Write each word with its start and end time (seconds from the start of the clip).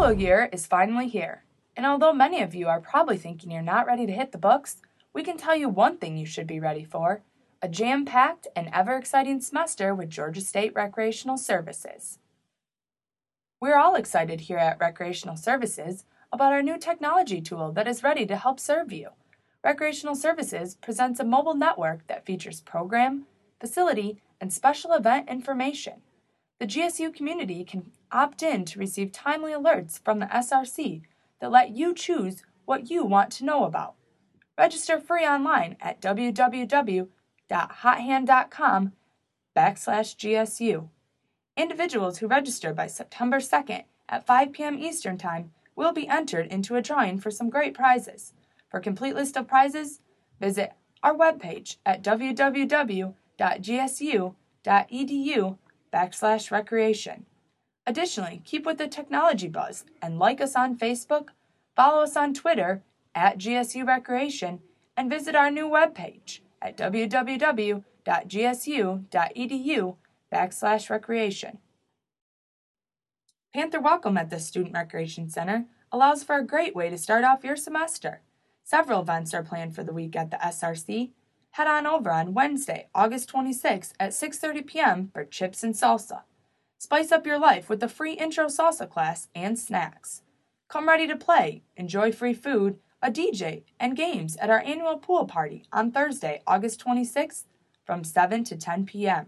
school 0.00 0.12
year 0.14 0.48
is 0.50 0.66
finally 0.66 1.08
here, 1.08 1.44
and 1.76 1.84
although 1.84 2.10
many 2.10 2.40
of 2.40 2.54
you 2.54 2.66
are 2.66 2.80
probably 2.80 3.18
thinking 3.18 3.50
you're 3.50 3.60
not 3.60 3.86
ready 3.86 4.06
to 4.06 4.14
hit 4.14 4.32
the 4.32 4.38
books, 4.38 4.78
we 5.12 5.22
can 5.22 5.36
tell 5.36 5.54
you 5.54 5.68
one 5.68 5.98
thing 5.98 6.16
you 6.16 6.24
should 6.24 6.46
be 6.46 6.58
ready 6.58 6.82
for 6.82 7.20
a 7.60 7.68
jam 7.68 8.06
packed 8.06 8.46
and 8.56 8.70
ever 8.72 8.96
exciting 8.96 9.42
semester 9.42 9.94
with 9.94 10.08
Georgia 10.08 10.40
State 10.40 10.72
Recreational 10.74 11.36
Services. 11.36 12.18
We're 13.60 13.76
all 13.76 13.94
excited 13.94 14.40
here 14.40 14.56
at 14.56 14.80
Recreational 14.80 15.36
Services 15.36 16.06
about 16.32 16.54
our 16.54 16.62
new 16.62 16.78
technology 16.78 17.42
tool 17.42 17.70
that 17.72 17.86
is 17.86 18.02
ready 18.02 18.24
to 18.24 18.36
help 18.36 18.58
serve 18.58 18.90
you. 18.90 19.10
Recreational 19.62 20.14
Services 20.14 20.76
presents 20.76 21.20
a 21.20 21.24
mobile 21.24 21.52
network 21.54 22.06
that 22.06 22.24
features 22.24 22.62
program, 22.62 23.26
facility, 23.60 24.22
and 24.40 24.50
special 24.50 24.94
event 24.94 25.28
information. 25.28 26.00
The 26.60 26.66
GSU 26.66 27.12
community 27.14 27.64
can 27.64 27.90
opt 28.12 28.42
in 28.42 28.66
to 28.66 28.78
receive 28.78 29.12
timely 29.12 29.52
alerts 29.52 29.98
from 29.98 30.18
the 30.18 30.26
SRC 30.26 31.00
that 31.40 31.50
let 31.50 31.70
you 31.70 31.94
choose 31.94 32.42
what 32.66 32.90
you 32.90 33.02
want 33.02 33.32
to 33.32 33.46
know 33.46 33.64
about. 33.64 33.94
Register 34.58 35.00
free 35.00 35.24
online 35.24 35.78
at 35.80 36.02
www.hothand.com 36.02 38.92
backslash 39.56 40.16
GSU. 40.16 40.88
Individuals 41.56 42.18
who 42.18 42.26
register 42.26 42.74
by 42.74 42.86
September 42.86 43.38
2nd 43.38 43.84
at 44.10 44.26
5 44.26 44.52
p.m. 44.52 44.78
Eastern 44.78 45.16
Time 45.16 45.52
will 45.74 45.94
be 45.94 46.08
entered 46.08 46.46
into 46.48 46.76
a 46.76 46.82
drawing 46.82 47.18
for 47.18 47.30
some 47.30 47.48
great 47.48 47.72
prizes. 47.72 48.34
For 48.68 48.76
a 48.76 48.82
complete 48.82 49.14
list 49.14 49.38
of 49.38 49.48
prizes, 49.48 50.02
visit 50.38 50.74
our 51.02 51.14
webpage 51.14 51.76
at 51.86 52.02
www.gsu.edu 52.02 53.14
backslash 55.92 56.50
recreation. 56.50 57.26
Additionally, 57.86 58.42
keep 58.44 58.66
with 58.66 58.78
the 58.78 58.86
technology 58.86 59.48
buzz 59.48 59.84
and 60.00 60.18
like 60.18 60.40
us 60.40 60.54
on 60.54 60.76
Facebook, 60.76 61.28
follow 61.74 62.02
us 62.02 62.16
on 62.16 62.34
Twitter 62.34 62.82
at 63.14 63.38
GSU 63.38 63.86
Recreation, 63.86 64.60
and 64.96 65.10
visit 65.10 65.34
our 65.34 65.50
new 65.50 65.68
webpage 65.68 66.40
at 66.62 66.76
www.gsu.edu 66.76 67.84
backslash 70.32 70.90
recreation. 70.90 71.58
Panther 73.52 73.80
Welcome 73.80 74.16
at 74.16 74.30
the 74.30 74.38
Student 74.38 74.74
Recreation 74.74 75.28
Center 75.28 75.64
allows 75.90 76.22
for 76.22 76.36
a 76.36 76.46
great 76.46 76.76
way 76.76 76.88
to 76.88 76.98
start 76.98 77.24
off 77.24 77.42
your 77.42 77.56
semester. 77.56 78.20
Several 78.62 79.00
events 79.00 79.34
are 79.34 79.42
planned 79.42 79.74
for 79.74 79.82
the 79.82 79.92
week 79.92 80.14
at 80.14 80.30
the 80.30 80.36
SRC. 80.36 81.10
Head 81.54 81.66
on 81.66 81.84
over 81.84 82.12
on 82.12 82.32
Wednesday, 82.32 82.86
August 82.94 83.32
26th 83.32 83.92
at 83.98 84.10
6:30 84.10 84.66
p.m. 84.66 85.10
for 85.12 85.24
chips 85.24 85.64
and 85.64 85.74
salsa. 85.74 86.22
Spice 86.78 87.10
up 87.10 87.26
your 87.26 87.40
life 87.40 87.68
with 87.68 87.82
a 87.82 87.88
free 87.88 88.12
intro 88.12 88.46
salsa 88.46 88.88
class 88.88 89.26
and 89.34 89.58
snacks. 89.58 90.22
Come 90.68 90.88
ready 90.88 91.08
to 91.08 91.16
play, 91.16 91.64
enjoy 91.76 92.12
free 92.12 92.34
food, 92.34 92.78
a 93.02 93.10
DJ, 93.10 93.64
and 93.80 93.96
games 93.96 94.36
at 94.36 94.48
our 94.48 94.60
annual 94.60 94.98
pool 94.98 95.26
party 95.26 95.64
on 95.72 95.90
Thursday, 95.90 96.40
August 96.46 96.84
26th 96.84 97.42
from 97.84 98.04
7 98.04 98.44
to 98.44 98.56
10 98.56 98.86
p.m. 98.86 99.26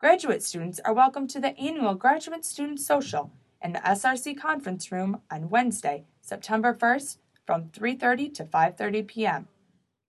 Graduate 0.00 0.42
students 0.42 0.80
are 0.82 0.94
welcome 0.94 1.28
to 1.28 1.40
the 1.40 1.56
annual 1.58 1.94
Graduate 1.94 2.46
Student 2.46 2.80
Social 2.80 3.30
in 3.62 3.74
the 3.74 3.80
SRC 3.80 4.38
conference 4.38 4.90
room 4.90 5.20
on 5.30 5.50
Wednesday, 5.50 6.06
September 6.22 6.72
1st 6.72 7.18
from 7.46 7.64
3:30 7.68 8.32
to 8.32 8.44
5:30 8.44 9.06
p.m. 9.06 9.48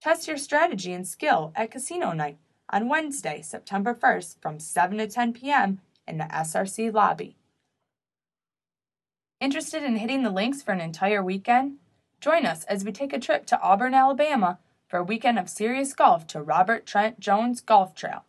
Test 0.00 0.26
your 0.26 0.38
strategy 0.38 0.94
and 0.94 1.06
skill 1.06 1.52
at 1.54 1.70
Casino 1.70 2.12
Night 2.12 2.38
on 2.70 2.88
Wednesday, 2.88 3.42
September 3.42 3.94
1st 3.94 4.40
from 4.40 4.58
7 4.58 4.96
to 4.96 5.06
10 5.06 5.34
p.m. 5.34 5.80
in 6.08 6.16
the 6.16 6.24
SRC 6.24 6.92
lobby. 6.94 7.36
Interested 9.40 9.82
in 9.82 9.96
hitting 9.96 10.22
the 10.22 10.30
links 10.30 10.62
for 10.62 10.72
an 10.72 10.80
entire 10.80 11.22
weekend? 11.22 11.76
Join 12.18 12.46
us 12.46 12.64
as 12.64 12.82
we 12.82 12.92
take 12.92 13.12
a 13.12 13.18
trip 13.18 13.44
to 13.46 13.60
Auburn, 13.60 13.92
Alabama 13.92 14.58
for 14.88 14.96
a 14.96 15.04
weekend 15.04 15.38
of 15.38 15.50
serious 15.50 15.92
golf 15.92 16.26
to 16.28 16.40
Robert 16.40 16.86
Trent 16.86 17.20
Jones 17.20 17.60
Golf 17.60 17.94
Trail. 17.94 18.24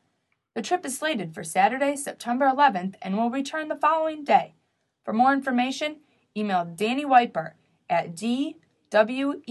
The 0.56 0.62
trip 0.62 0.86
is 0.86 0.98
slated 0.98 1.34
for 1.34 1.44
Saturday, 1.44 1.96
September 1.96 2.52
11th 2.54 2.96
and 3.02 3.16
will 3.16 3.30
return 3.30 3.70
the 3.70 3.78
following 3.78 4.26
day. 4.26 4.56
For 5.06 5.14
more 5.14 5.32
information, 5.32 6.02
email 6.36 6.66
Danny 6.66 7.06
Weipert 7.06 7.54
at 7.90 8.14
dweipert 8.92 9.44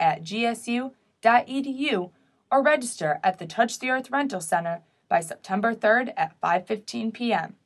at 0.00 0.22
gsu.edu 0.22 2.10
or 2.50 2.62
register 2.62 3.20
at 3.24 3.38
the 3.38 3.46
Touch 3.46 3.78
the 3.78 3.90
Earth 3.90 4.10
Rental 4.10 4.40
Center 4.40 4.82
by 5.08 5.20
September 5.20 5.74
3rd 5.74 6.12
at 6.16 6.40
5:15 6.40 7.12
p.m. 7.12 7.56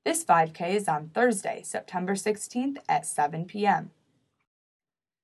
This 0.06 0.24
5K 0.24 0.76
is 0.76 0.88
on 0.88 1.10
Thursday, 1.10 1.64
September 1.64 2.14
16th 2.14 2.78
at 2.88 3.08
7 3.08 3.46
p.m. 3.46 3.90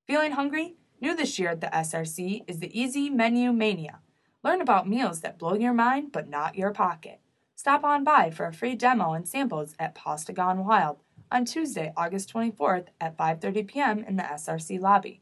Feeling 0.08 0.32
hungry? 0.32 0.74
New 1.00 1.16
this 1.16 1.38
year 1.38 1.50
at 1.50 1.62
the 1.62 1.68
SRC 1.68 2.46
is 2.48 2.58
the 2.60 2.80
Easy 2.80 3.12
Menu 3.12 3.54
Mania. 3.54 4.00
Learn 4.44 4.60
about 4.60 4.90
meals 4.90 5.22
that 5.22 5.40
blow 5.40 5.54
your 5.54 5.74
mind 5.74 6.12
but 6.12 6.28
not 6.28 6.56
your 6.56 6.72
pocket. 6.72 7.22
Stop 7.56 7.86
on 7.86 8.04
by 8.04 8.30
for 8.30 8.46
a 8.46 8.54
free 8.54 8.76
demo 8.76 9.14
and 9.14 9.26
samples 9.26 9.74
at 9.80 9.96
Pasta 9.96 10.34
Gone 10.34 10.66
Wild 10.66 10.98
on 11.32 11.46
Tuesday, 11.46 11.94
August 11.96 12.34
24th 12.34 12.88
at 13.00 13.18
5:30 13.18 13.68
p.m. 13.68 14.04
in 14.04 14.18
the 14.18 14.24
SRC 14.24 14.82
lobby. 14.82 15.22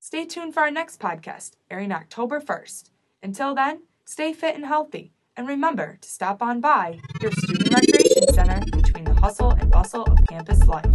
Stay 0.00 0.24
tuned 0.24 0.54
for 0.54 0.60
our 0.60 0.70
next 0.70 1.00
podcast, 1.00 1.56
airing 1.70 1.92
October 1.92 2.40
1st. 2.40 2.90
Until 3.22 3.54
then, 3.54 3.82
stay 4.04 4.32
fit 4.32 4.54
and 4.54 4.64
healthy, 4.64 5.12
and 5.36 5.46
remember 5.46 5.98
to 6.00 6.08
stop 6.08 6.42
on 6.42 6.60
by 6.60 6.98
your 7.20 7.32
Student 7.32 7.74
Recreation 7.74 8.32
Center 8.32 8.62
between 8.70 9.04
the 9.04 9.14
hustle 9.14 9.50
and 9.50 9.70
bustle 9.70 10.04
of 10.04 10.16
campus 10.28 10.66
life. 10.66 10.86